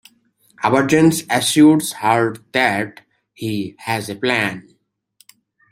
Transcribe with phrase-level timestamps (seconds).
[0.63, 3.01] Aberzanes assures her that
[3.35, 4.67] he has a plan.